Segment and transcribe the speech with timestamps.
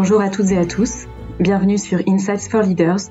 [0.00, 1.06] Bonjour à toutes et à tous.
[1.40, 3.10] Bienvenue sur Insights for Leaders,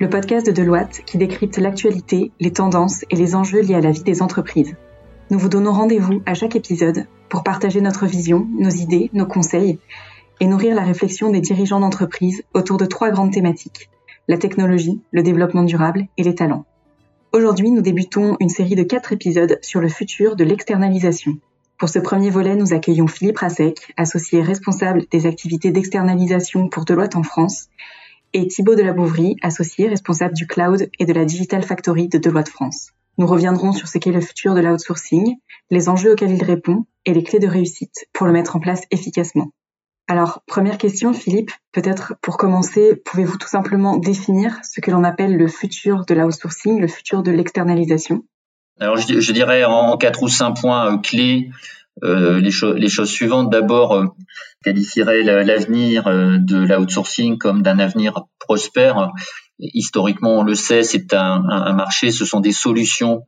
[0.00, 3.90] le podcast de Deloitte qui décrypte l'actualité, les tendances et les enjeux liés à la
[3.90, 4.74] vie des entreprises.
[5.30, 9.78] Nous vous donnons rendez-vous à chaque épisode pour partager notre vision, nos idées, nos conseils
[10.40, 13.90] et nourrir la réflexion des dirigeants d'entreprise autour de trois grandes thématiques,
[14.26, 16.64] la technologie, le développement durable et les talents.
[17.34, 21.36] Aujourd'hui, nous débutons une série de quatre épisodes sur le futur de l'externalisation.
[21.82, 27.16] Pour ce premier volet, nous accueillons Philippe Rasek, associé responsable des activités d'externalisation pour Deloitte
[27.16, 27.70] en France,
[28.32, 32.92] et Thibaut Delabouvrie, associé responsable du cloud et de la Digital Factory de Deloitte France.
[33.18, 35.34] Nous reviendrons sur ce qu'est le futur de l'outsourcing,
[35.72, 38.82] les enjeux auxquels il répond et les clés de réussite pour le mettre en place
[38.92, 39.50] efficacement.
[40.06, 45.36] Alors, première question, Philippe, peut-être pour commencer, pouvez-vous tout simplement définir ce que l'on appelle
[45.36, 48.22] le futur de l'outsourcing, le futur de l'externalisation?
[48.80, 51.50] Alors, je, dirais en quatre ou cinq points euh, clés
[52.02, 53.50] euh, les, les, choses suivantes.
[53.50, 54.06] D'abord, euh,
[54.64, 59.10] qualifierait l'avenir euh, de l'outsourcing comme d'un avenir prospère.
[59.58, 63.24] Historiquement, on le sait, c'est un, marché, ce sont des solutions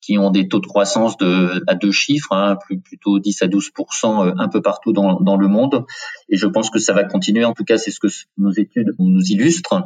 [0.00, 3.46] qui ont des taux de croissance de, à deux chiffres, hein, plus, plutôt 10 à
[3.46, 5.84] 12% euh, un peu partout dans, dans, le monde.
[6.28, 7.44] Et je pense que ça va continuer.
[7.44, 9.84] En tout cas, c'est ce que nos études nous illustrent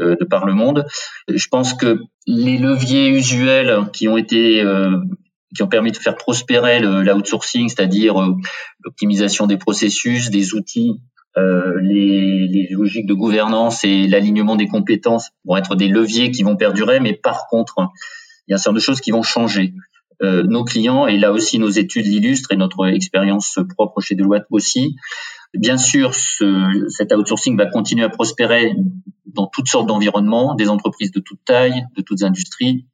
[0.00, 0.86] euh, de par le monde.
[1.28, 4.98] Je pense que les leviers usuels qui ont été euh,
[5.54, 8.36] qui ont permis de faire prospérer l'outsourcing, c'est-à-dire euh,
[8.84, 11.00] l'optimisation des processus, des outils,
[11.36, 16.42] euh, les, les, logiques de gouvernance et l'alignement des compétences vont être des leviers qui
[16.42, 17.76] vont perdurer, mais par contre,
[18.48, 19.74] il y a un certain de choses qui vont changer.
[20.20, 24.46] Euh, nos clients, et là aussi nos études l'illustrent et notre expérience propre chez Deloitte
[24.50, 24.96] aussi,
[25.54, 28.74] bien sûr, ce, cet outsourcing va continuer à prospérer
[29.26, 32.86] dans toutes sortes d'environnements, des entreprises de toute taille, de toutes industries,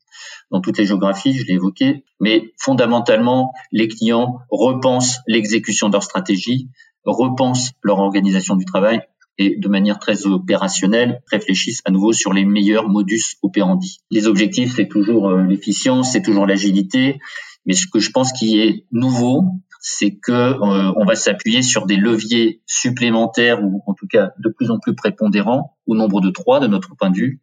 [0.51, 6.03] dans toutes les géographies, je l'ai évoqué, mais fondamentalement, les clients repensent l'exécution de leur
[6.03, 6.69] stratégie,
[7.05, 9.01] repensent leur organisation du travail
[9.39, 13.99] et de manière très opérationnelle réfléchissent à nouveau sur les meilleurs modus operandi.
[14.11, 17.19] Les objectifs, c'est toujours euh, l'efficience, c'est toujours l'agilité,
[17.67, 19.45] mais ce que je pense qui est nouveau,
[19.81, 24.49] c'est que euh, on va s'appuyer sur des leviers supplémentaires ou en tout cas de
[24.49, 27.41] plus en plus prépondérants au nombre de trois de notre point de vue.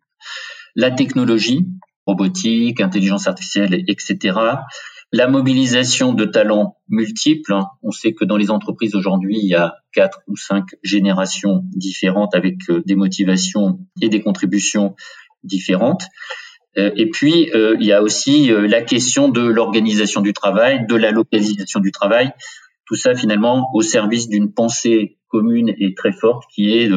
[0.76, 1.68] La technologie,
[2.08, 4.40] robotique, intelligence artificielle, etc.
[5.14, 7.54] La mobilisation de talents multiples.
[7.84, 12.34] On sait que dans les entreprises aujourd'hui, il y a quatre ou cinq générations différentes
[12.34, 14.96] avec euh, des motivations et des contributions
[15.44, 16.04] différentes.
[16.78, 20.96] Euh, et puis, euh, il y a aussi la question de l'organisation du travail, de
[20.96, 22.32] la localisation du travail.
[22.86, 26.90] Tout ça, finalement, au service d'une pensée commune et très forte qui est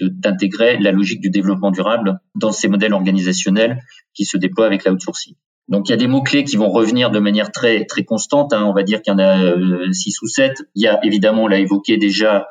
[0.00, 3.80] d'intégrer la logique du développement durable dans ces modèles organisationnels
[4.14, 5.34] qui se déploient avec l'outsourcing.
[5.68, 8.52] Donc il y a des mots-clés qui vont revenir de manière très très constante.
[8.52, 8.64] Hein.
[8.64, 10.62] On va dire qu'il y en a euh, six ou sept.
[10.74, 12.48] Il y a évidemment, on l'a évoqué déjà,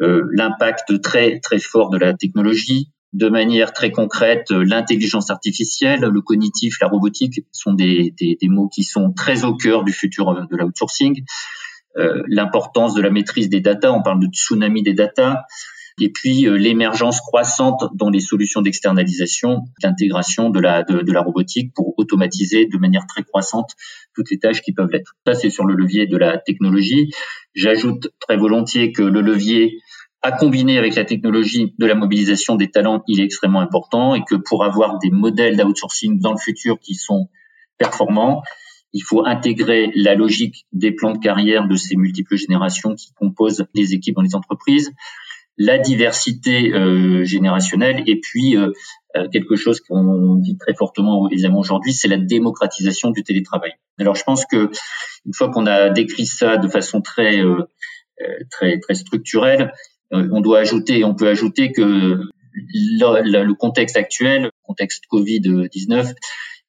[0.00, 2.90] euh, l'impact très très fort de la technologie.
[3.12, 8.48] De manière très concrète, euh, l'intelligence artificielle, le cognitif, la robotique sont des, des, des,
[8.48, 11.22] mots qui sont très au cœur du futur de l'outsourcing.
[11.98, 15.46] Euh, l'importance de la maîtrise des data, on parle de tsunami des data,
[16.00, 21.72] et puis euh, l'émergence croissante dans les solutions d'externalisation, d'intégration de la, de, la robotique
[21.74, 23.70] pour automatiser de manière très croissante
[24.14, 25.14] toutes les tâches qui peuvent l'être.
[25.26, 27.12] Ça, c'est sur le levier de la technologie.
[27.54, 29.78] J'ajoute très volontiers que le levier
[30.22, 34.24] à combiner avec la technologie de la mobilisation des talents, il est extrêmement important et
[34.24, 37.28] que pour avoir des modèles d'outsourcing dans le futur qui sont
[37.78, 38.42] performants,
[38.92, 43.66] il faut intégrer la logique des plans de carrière de ces multiples générations qui composent
[43.74, 44.90] les équipes dans les entreprises,
[45.58, 48.72] la diversité euh, générationnelle et puis euh,
[49.16, 53.72] euh, quelque chose qu'on dit très fortement évidemment aujourd'hui, c'est la démocratisation du télétravail.
[53.98, 54.70] Alors je pense que
[55.24, 57.42] une fois qu'on a décrit ça de façon très
[58.50, 59.72] très très structurelle,
[60.10, 62.20] on doit ajouter, on peut ajouter que
[62.52, 66.14] le, le contexte actuel, contexte Covid 19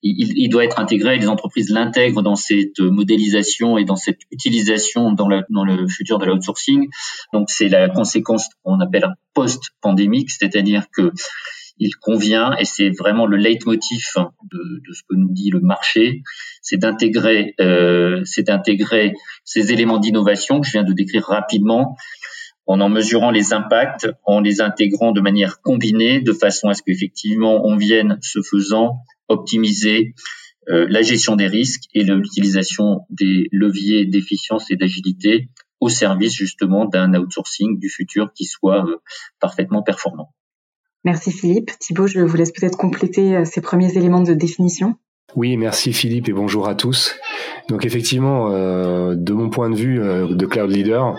[0.09, 1.17] il, il, doit être intégré.
[1.17, 6.17] Les entreprises l'intègrent dans cette modélisation et dans cette utilisation dans le, dans le futur
[6.19, 6.87] de l'outsourcing.
[7.33, 11.11] Donc c'est la conséquence qu'on appelle post-pandémique, c'est-à-dire que
[11.79, 14.03] il convient, et c'est vraiment le leitmotiv
[14.51, 16.23] de, de, ce que nous dit le marché,
[16.61, 19.13] c'est d'intégrer, euh, c'est d'intégrer
[19.43, 21.95] ces éléments d'innovation que je viens de décrire rapidement
[22.65, 26.81] en en mesurant les impacts, en les intégrant de manière combinée, de façon à ce
[26.83, 30.13] qu'effectivement on vienne, ce faisant, optimiser
[30.69, 35.47] euh, la gestion des risques et l'utilisation des leviers d'efficience et d'agilité
[35.79, 38.97] au service justement d'un outsourcing du futur qui soit euh,
[39.39, 40.33] parfaitement performant.
[41.05, 41.71] Merci Philippe.
[41.79, 44.95] Thibault, je vous laisse peut-être compléter euh, ces premiers éléments de définition.
[45.35, 47.15] Oui, merci Philippe et bonjour à tous.
[47.69, 51.17] Donc effectivement, de mon point de vue de cloud leader,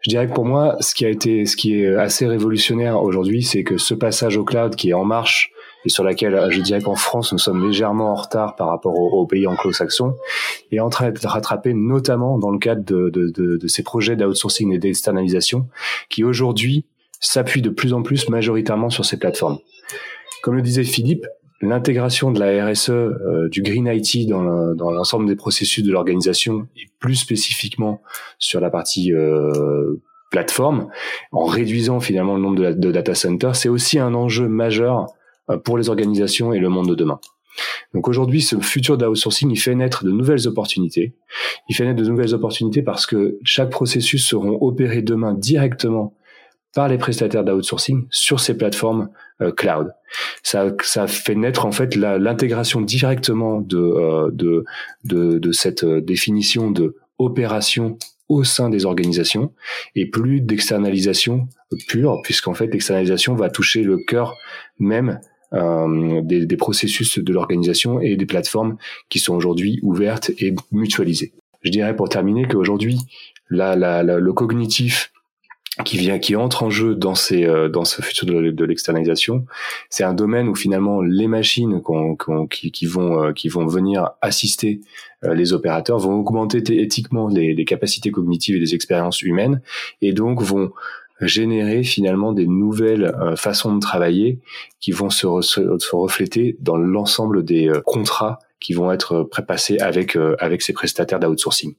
[0.00, 3.42] Je dirais que pour moi, ce qui a été, ce qui est assez révolutionnaire aujourd'hui,
[3.42, 5.52] c'est que ce passage au cloud qui est en marche
[5.84, 9.26] et sur laquelle je dirais qu'en France nous sommes légèrement en retard par rapport aux,
[9.26, 10.16] pays anglo-saxons,
[10.70, 14.16] est en train d'être rattrapé notamment dans le cadre de, de, de, de ces projets
[14.16, 15.68] d'outsourcing et d'externalisation
[16.08, 16.86] qui aujourd'hui
[17.20, 19.58] s'appuient de plus en plus majoritairement sur ces plateformes.
[20.42, 21.26] Comme le disait Philippe,
[21.62, 24.42] l'intégration de la RSE, euh, du Green IT dans
[24.90, 28.02] l'ensemble des processus de l'organisation et plus spécifiquement
[28.38, 30.88] sur la partie euh, plateforme,
[31.30, 35.06] en réduisant finalement le nombre de, de data centers, c'est aussi un enjeu majeur euh,
[35.58, 37.20] pour les organisations et le monde de demain.
[37.94, 41.14] Donc aujourd'hui, ce futur d'outsourcing, il fait naître de nouvelles opportunités.
[41.68, 46.14] Il fait naître de nouvelles opportunités parce que chaque processus seront opérés demain directement
[46.74, 49.10] par les prestataires d'outsourcing sur ces plateformes
[49.42, 49.92] euh, cloud.
[50.42, 54.64] Ça, ça fait naître en fait l'intégration directement de, euh, de,
[55.04, 57.98] de, de, cette euh, définition de opération
[58.30, 59.52] au sein des organisations
[59.94, 61.48] et plus d'externalisation
[61.88, 64.34] pure, puisqu'en fait l'externalisation va toucher le cœur
[64.78, 68.76] même euh, des, des, processus de l'organisation et des plateformes
[69.08, 71.32] qui sont aujourd'hui ouvertes et mutualisées.
[71.62, 72.98] Je dirais pour terminer qu'aujourd'hui,
[73.50, 75.12] la, la, le cognitif
[75.84, 79.46] qui vient, qui entre en jeu dans ces, euh, dans ce futur de, l'externalisation,
[79.88, 81.80] c'est un domaine où finalement les machines
[82.50, 84.80] qui, qui, vont, euh, qui vont venir assister
[85.22, 89.62] les opérateurs vont augmenter éthiquement les, les capacités cognitives et les expériences humaines,
[90.00, 90.72] et donc vont
[91.26, 94.40] générer finalement des nouvelles euh, façons de travailler
[94.80, 95.26] qui vont se,
[95.94, 101.20] refléter dans l'ensemble des euh, contrats qui vont être prépassés avec euh, avec ces prestataires
[101.20, 101.74] d'outsourcing.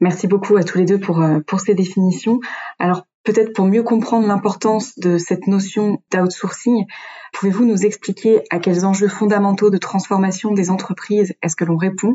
[0.00, 2.38] Merci beaucoup à tous les deux pour pour ces définitions.
[2.78, 6.84] Alors peut-être pour mieux comprendre l'importance de cette notion d'outsourcing,
[7.32, 12.14] pouvez-vous nous expliquer à quels enjeux fondamentaux de transformation des entreprises est-ce que l'on répond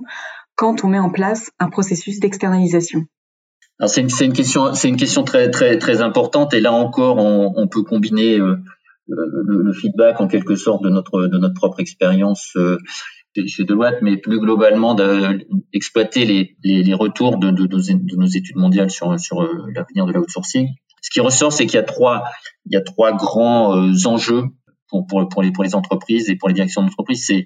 [0.55, 3.05] quand on met en place un processus d'externalisation?
[3.87, 7.53] C'est une, une, question, c'est une question très très très importante et là encore on,
[7.55, 8.57] on peut combiner euh,
[9.07, 12.77] le, le, feedback en quelque sorte de notre de notre propre expérience euh,
[13.47, 18.57] chez Deloitte, mais plus globalement d'exploiter les, les, les, retours de, de, de, nos études
[18.57, 20.67] mondiales sur sur euh, l'avenir de l'outsourcing.
[21.01, 22.23] Ce qui ressort, c'est qu'il y a trois
[22.65, 23.73] il y a trois grands
[24.05, 24.43] enjeux
[24.87, 27.25] pour, pour pour les pour les entreprises et pour les directions d'entreprise.
[27.25, 27.45] C'est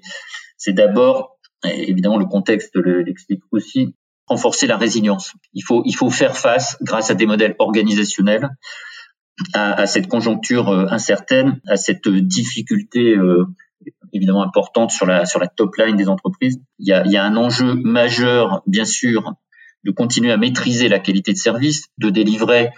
[0.58, 3.94] c'est d'abord évidemment le contexte l'explique aussi
[4.28, 5.32] renforcer la résilience.
[5.54, 8.48] Il faut, il faut faire face, grâce à des modèles organisationnels,
[9.54, 13.44] à, à cette conjoncture euh, incertaine, à cette difficulté euh,
[14.12, 16.58] évidemment importante sur la, sur la top line des entreprises.
[16.78, 19.34] Il y, a, il y a un enjeu majeur, bien sûr,
[19.84, 22.70] de continuer à maîtriser la qualité de service, de délivrer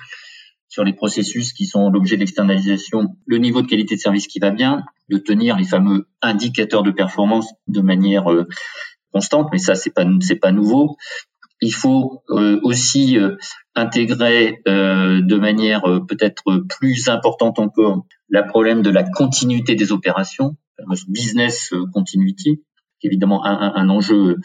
[0.68, 4.38] sur les processus qui sont l'objet de l'externalisation, le niveau de qualité de service qui
[4.38, 8.46] va bien, de tenir les fameux indicateurs de performance de manière euh,
[9.12, 10.96] constante, mais ça c'est pas c'est pas nouveau
[11.60, 13.36] il faut euh, aussi euh,
[13.74, 20.56] intégrer euh, de manière peut-être plus importante encore le problème de la continuité des opérations,
[21.08, 22.62] business continuity,
[23.00, 24.36] qui est évidemment un, un, enjeu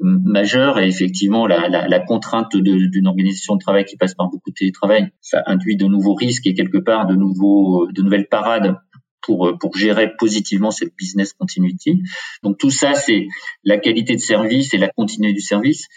[0.00, 4.50] majeur et effectivement la, la, la contrainte d'une organisation de travail qui passe par beaucoup
[4.50, 8.76] de télétravail, ça induit de nouveaux risques et quelque part de nouveaux de nouvelles parades
[9.22, 12.02] pour pour gérer positivement cette business continuity.
[12.42, 13.26] Donc tout ça c'est
[13.64, 15.88] la qualité de service et la continuité du service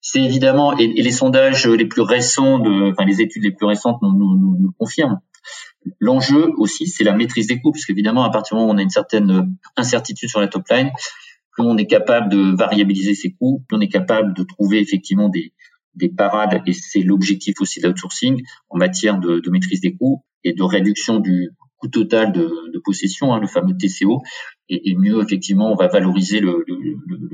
[0.00, 4.00] c'est évidemment, et, les sondages les plus récents, de, enfin les études les plus récentes
[4.02, 5.20] nous, confirment.
[6.00, 8.78] L'enjeu aussi, c'est la maîtrise des coûts, parce qu'évidemment, à partir du moment où on
[8.78, 10.90] a une certaine incertitude sur la top line,
[11.52, 15.28] plus on est capable de variabiliser ses coûts, plus on est capable de trouver effectivement
[15.28, 15.52] des,
[15.94, 20.52] des parades, et c'est l'objectif aussi de l'outsourcing en matière de, maîtrise des coûts et
[20.52, 24.22] de réduction du coût total de, de possession, hein, le fameux TCO,
[24.68, 26.64] et, mieux effectivement on va valoriser le,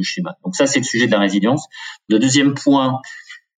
[0.02, 0.36] schéma.
[0.44, 1.66] Donc ça c'est le sujet de la résilience.
[2.08, 3.00] Le deuxième point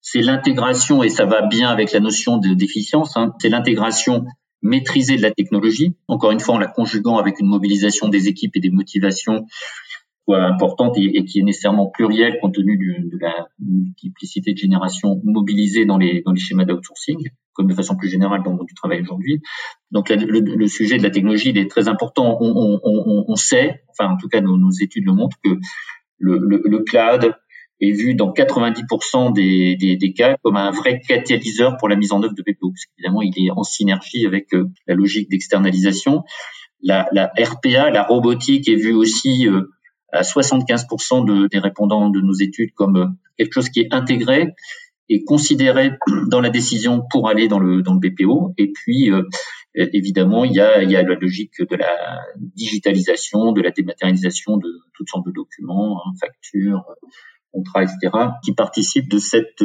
[0.01, 3.17] c'est l'intégration et ça va bien avec la notion de déficience.
[3.17, 4.25] Hein, c'est l'intégration
[4.61, 5.95] maîtrisée de la technologie.
[6.07, 9.45] Encore une fois en la conjuguant avec une mobilisation des équipes et des motivations
[10.35, 15.97] importante et, qui est nécessairement plurielle compte tenu de la multiplicité de générations mobilisées dans
[15.97, 19.41] les, schémas d'outsourcing, comme de façon plus générale dans le monde du travail aujourd'hui.
[19.91, 22.37] Donc le, sujet de la technologie il est très important.
[22.41, 25.51] On, sait, enfin en tout cas nos, études le montrent, que
[26.19, 27.33] le, cloud
[27.79, 32.33] est vu dans 90% des, cas comme un vrai catalyseur pour la mise en œuvre
[32.33, 36.23] de BPO, parce qu'évidemment il est en synergie avec euh, la logique d'externalisation.
[36.81, 39.63] La, la, RPA, la robotique est vue aussi euh,
[40.11, 44.53] à 75% de, des répondants de nos études comme euh, quelque chose qui est intégré
[45.09, 45.91] et considéré
[46.27, 48.53] dans la décision pour aller dans le, dans le BPO.
[48.57, 49.23] Et puis, euh,
[49.75, 54.57] évidemment, il y, a, il y a la logique de la digitalisation, de la dématérialisation
[54.57, 56.83] de toutes sortes de documents, hein, factures,
[57.51, 58.11] contrats, etc.,
[58.43, 59.63] qui participent de cette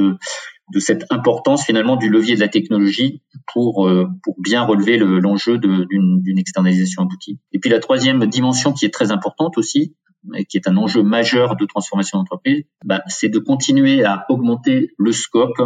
[0.73, 3.21] de cette importance finalement du levier de la technologie
[3.53, 7.39] pour euh, pour bien relever l'enjeu d'une externalisation aboutie.
[7.53, 9.95] Et puis la troisième dimension qui est très importante aussi,
[10.49, 15.13] qui est un enjeu majeur de transformation d'entreprise, bah, c'est de continuer à augmenter le
[15.13, 15.61] scope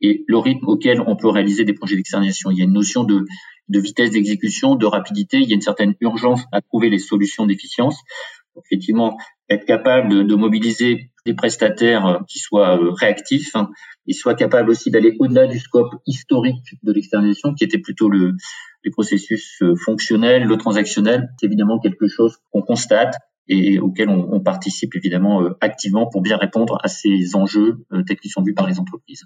[0.00, 2.50] et le rythme auquel on peut réaliser des projets d'externalisation.
[2.50, 3.24] Il y a une notion de,
[3.68, 8.00] vitesse d'exécution, de rapidité, il y a une certaine urgence à trouver les solutions d'efficience.
[8.66, 9.16] Effectivement,
[9.48, 13.70] être capable de, de, mobiliser des prestataires qui soient euh, réactifs hein,
[14.06, 18.34] et soient capables aussi d'aller au-delà du scope historique de l'externalisation, qui était plutôt le,
[18.84, 21.30] les processus euh, fonctionnels, le transactionnel.
[21.40, 23.16] C'est évidemment quelque chose qu'on constate
[23.48, 28.18] et auquel on, on participe évidemment euh, activement pour bien répondre à ces enjeux tels
[28.18, 29.24] qu'ils sont vus par les entreprises.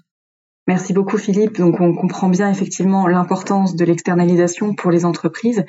[0.67, 1.57] Merci beaucoup Philippe.
[1.57, 5.63] Donc on comprend bien effectivement l'importance de l'externalisation pour les entreprises.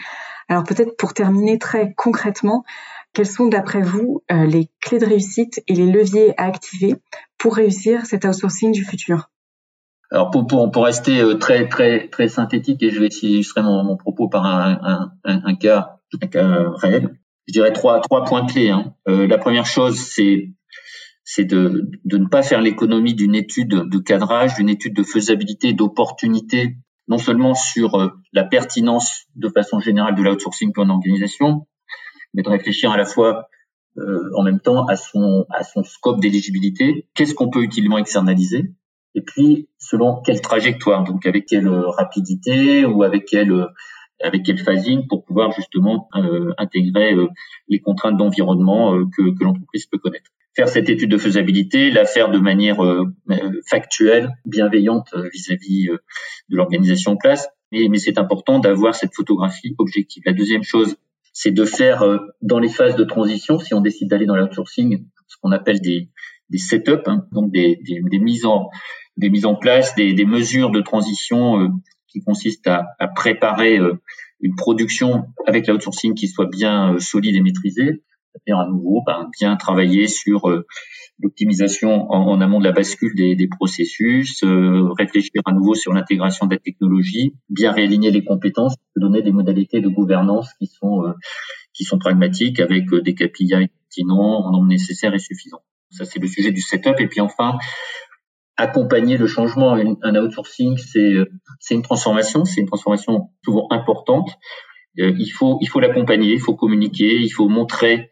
[0.49, 2.65] Alors peut-être pour terminer très concrètement,
[3.15, 6.97] quelles sont d'après vous euh, les clés de réussite et les leviers à activer
[7.39, 9.31] pour réussir cet outsourcing du futur?
[10.11, 13.63] Alors pour, pour, pour rester euh, très très très synthétique et je vais essayer d'illustrer
[13.63, 18.01] mon, mon propos par un, un, un, un, cas un cas réel, je dirais trois
[18.01, 18.71] trois points clés.
[18.71, 18.95] Hein.
[19.09, 20.51] Euh, la première chose c'est
[21.25, 25.73] c'est de, de ne pas faire l'économie d'une étude de cadrage, d'une étude de faisabilité,
[25.73, 31.67] d'opportunité, non seulement sur euh, la pertinence de façon générale de l'outsourcing pour une organisation,
[32.35, 33.49] mais de réfléchir à la fois
[33.99, 37.09] euh, en même temps à son, à son scope d'éligibilité.
[37.15, 38.73] Qu'est-ce qu'on peut utilement externaliser
[39.15, 43.67] Et puis, selon quelle trajectoire, donc avec quelle rapidité ou avec quelle
[44.23, 47.29] avec quel phasing pour pouvoir justement euh, intégrer euh,
[47.69, 50.31] les contraintes d'environnement euh, que, que l'entreprise peut connaître.
[50.55, 52.79] Faire cette étude de faisabilité, la faire de manière
[53.69, 60.25] factuelle, bienveillante vis-à-vis de l'organisation en place, mais, mais c'est important d'avoir cette photographie objective.
[60.27, 60.97] La deuxième chose,
[61.33, 62.03] c'est de faire
[62.43, 66.09] dans les phases de transition, si on décide d'aller dans l'outsourcing, ce qu'on appelle des,
[66.49, 68.71] des setups, hein, donc des, des, des, mises en
[69.17, 71.71] des mises en place, des, des mesures de transition
[72.11, 74.01] qui consiste à, à préparer euh,
[74.41, 78.03] une production avec l'outsourcing qui soit bien euh, solide et maîtrisée.
[78.33, 80.67] C'est-à-dire à nouveau ben, bien travailler sur euh,
[81.21, 86.47] l'optimisation en, en, amont de la bascule des, des processus, réfléchir à nouveau sur l'intégration
[86.47, 91.13] de la technologie, bien réaligner les compétences, donner des modalités de gouvernance qui sont
[91.75, 95.61] qui sont pragmatiques avec des KPI pertinents en nombre nécessaire et suffisant.
[95.91, 96.99] Ça c'est le sujet du setup.
[97.01, 97.59] Et puis enfin,
[98.61, 99.75] accompagner le changement.
[100.03, 101.17] Un outsourcing, c'est
[101.59, 104.29] c'est une transformation, c'est une transformation souvent importante.
[104.99, 108.11] Euh, il faut il faut l'accompagner, il faut communiquer, il faut montrer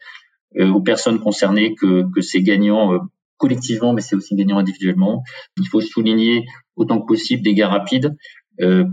[0.57, 2.99] euh, aux personnes concernées que que c'est gagnant euh,
[3.37, 5.23] collectivement, mais c'est aussi gagnant individuellement.
[5.59, 8.17] Il faut souligner autant que possible des gains rapides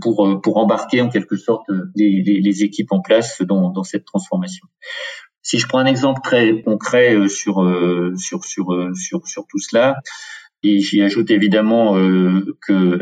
[0.00, 4.04] pour pour embarquer en quelque sorte les, les, les équipes en place dans dans cette
[4.04, 4.64] transformation.
[5.42, 7.54] Si je prends un exemple très concret sur
[8.16, 9.96] sur sur sur sur tout cela,
[10.68, 12.98] et j'y ajoute évidemment euh, que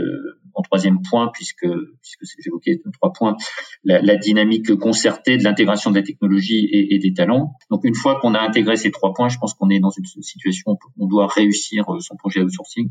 [0.56, 1.66] en troisième point, puisque
[2.00, 3.37] puisque j'évoquais trois points,
[3.83, 7.54] la, dynamique concertée de l'intégration de la technologie et, des talents.
[7.71, 10.04] Donc une fois qu'on a intégré ces trois points, je pense qu'on est dans une
[10.04, 12.88] situation où on doit réussir euh, son projet outsourcing.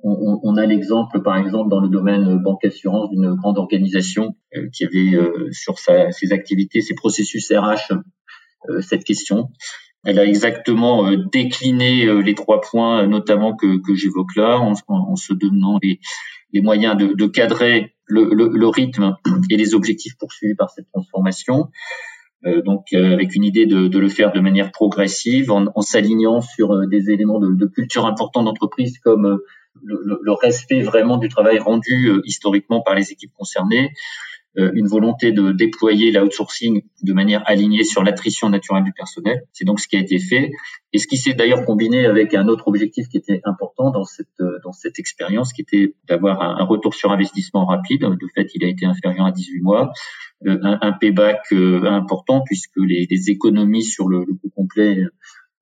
[0.00, 4.84] On, a l'exemple, par exemple, dans le domaine banque assurance d'une grande organisation euh, qui
[4.84, 7.92] avait euh, sur ses activités, ses processus RH,
[8.68, 9.50] euh, cette question.
[10.04, 15.16] Elle a exactement euh, décliné euh, les trois points, notamment que, que j'évoque là, en,
[15.16, 16.00] se donnant les,
[16.60, 19.16] moyens de, cadrer le, rythme
[19.50, 21.68] et les objectifs poursuivis par cette transformation.
[22.46, 27.10] Euh, donc avec une idée de, le faire de manière progressive, en, s'alignant sur des
[27.10, 29.40] éléments de, culture importants d'entreprise comme
[29.82, 35.52] le, respect vraiment du travail rendu historiquement par les équipes concernées, euh, une volonté de
[35.52, 39.42] déployer l'outsourcing de manière alignée sur l'attrition naturelle du personnel.
[39.52, 40.50] C'est donc ce qui a été fait
[40.92, 44.28] et ce qui s'est d'ailleurs combiné avec un autre objectif qui était important dans cette
[44.40, 48.00] euh, dans cette expérience, qui était d'avoir un, retour sur investissement rapide.
[48.00, 49.92] De fait, il a été inférieur à 18 mois,
[50.46, 55.04] euh, un, payback important puisque les, économies sur le coût complet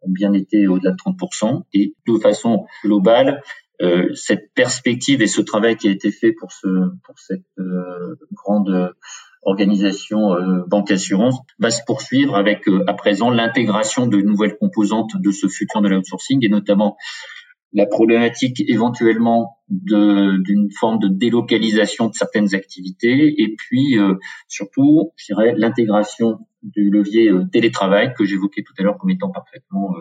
[0.02, 1.64] ont bien été au-delà de 30%.
[1.72, 3.42] Et de façon globale,
[3.82, 6.66] euh, cette perspective et ce travail qui a été fait pour ce
[7.04, 8.94] pour cette euh, grande
[9.42, 15.30] organisation euh, banque assurance va se poursuivre avec à présent l'intégration de nouvelles composantes de
[15.30, 16.96] ce futur de l'outsourcing et notamment
[17.72, 23.98] la problématique éventuellement d'une forme de délocalisation de certaines activités et puis
[24.48, 29.94] surtout, je dirais, l'intégration du levier télétravail que j'évoquais tout à l'heure comme étant parfaitement
[29.94, 30.00] euh,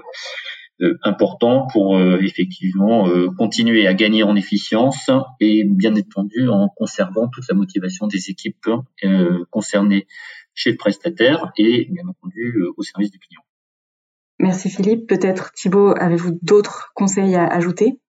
[1.03, 7.27] important pour euh, effectivement euh, continuer à gagner en efficience et bien entendu en conservant
[7.29, 8.67] toute la motivation des équipes
[9.51, 10.07] concernées
[10.53, 13.41] chez le prestataire et bien entendu au service du client.
[14.39, 15.07] Merci Philippe.
[15.07, 17.99] Peut-être Thibault, avez-vous d'autres conseils à ajouter?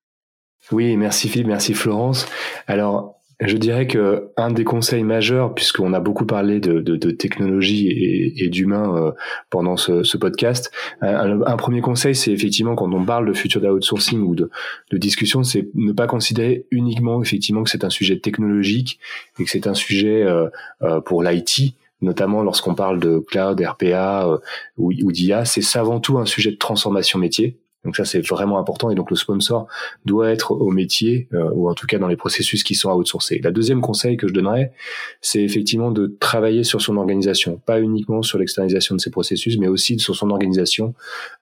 [0.72, 2.26] Oui, merci Philippe, merci Florence.
[2.66, 7.10] Alors, je dirais que un des conseils majeurs, puisqu'on a beaucoup parlé de, de, de
[7.10, 9.12] technologie et, et d'humain euh,
[9.50, 10.70] pendant ce, ce podcast,
[11.02, 14.50] un, un, premier conseil, c'est effectivement quand on parle de futur d'outsourcing ou de,
[14.90, 18.98] de discussion, c'est ne pas considérer uniquement effectivement que c'est un sujet technologique
[19.38, 20.48] et que c'est un sujet euh,
[20.82, 24.38] euh pour l'IT notamment lorsqu'on parle de cloud, RPA euh,
[24.76, 27.58] ou, ou d'IA, c'est avant tout un sujet de transformation métier.
[27.86, 28.90] Donc ça, c'est vraiment important.
[28.90, 29.68] Et donc le sponsor
[30.04, 33.40] doit être au métier, euh, ou en tout cas dans les processus qui sont outsourcés.
[33.42, 34.72] La deuxième conseil que je donnerais,
[35.20, 39.68] c'est effectivement de travailler sur son organisation, pas uniquement sur l'externalisation de ses processus, mais
[39.68, 40.94] aussi sur son organisation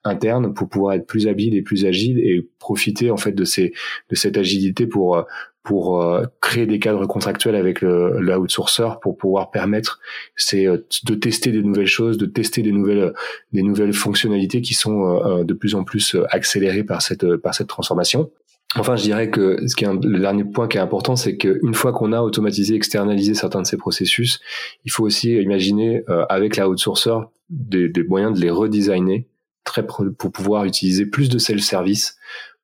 [0.05, 4.37] interne pour pouvoir être plus habile et plus agile et profiter en fait de cette
[4.37, 5.23] agilité pour euh,
[5.65, 9.99] pour euh, créer des cadres contractuels avec le, le outsourceur pour pouvoir permettre
[10.37, 13.15] c'est euh, de tester des nouvelles choses, de tester des nouvelles
[13.53, 17.69] des nouvelles fonctionnalités qui sont euh, de plus en plus accélérées par cette par cette
[17.69, 18.31] transformation.
[18.77, 21.75] Enfin, je dirais que ce qui est le dernier point qui est important, c'est qu'une
[21.75, 24.41] fois qu'on a automatisé, externalisé certains de ces processus,
[24.85, 29.29] il faut aussi imaginer avec la outsourceur des, des moyens de les redesigner
[29.63, 32.17] très pour pouvoir utiliser plus de self-service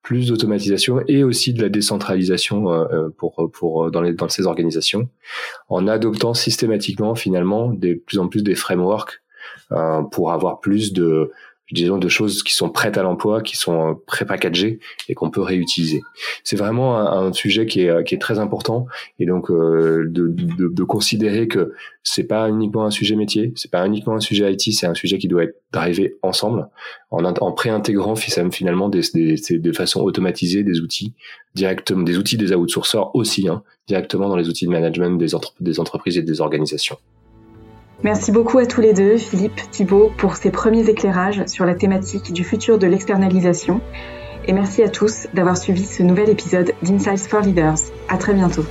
[0.02, 4.28] plus d'automatisation et aussi de la décentralisation euh, euh, pour pour euh, dans les dans
[4.28, 5.08] ces organisations
[5.68, 9.22] en adoptant systématiquement finalement de plus en plus des frameworks
[10.10, 11.30] pour avoir plus de
[11.72, 16.02] disons de choses qui sont prêtes à l'emploi, qui sont pré-packagées et qu'on peut réutiliser.
[16.44, 18.86] C'est vraiment un, sujet qui est, qui est très important
[19.18, 21.72] et donc euh, de, de, de, considérer que
[22.02, 25.18] c'est pas uniquement un sujet métier, c'est pas uniquement un sujet IT, c'est un sujet
[25.18, 26.68] qui doit être drivé ensemble
[27.10, 31.14] en, en pré-intégrant finalement des, des, de façon automatisée des outils
[31.54, 35.28] directement, des outils des outsourceurs aussi hein, directement dans les outils de management des,
[35.60, 36.96] des entreprises et des organisations.
[38.02, 42.32] Merci beaucoup à tous les deux, Philippe, Thibault, pour ces premiers éclairages sur la thématique
[42.32, 43.82] du futur de l'externalisation.
[44.46, 47.78] Et merci à tous d'avoir suivi ce nouvel épisode d'Insights for Leaders.
[48.08, 48.64] À très bientôt.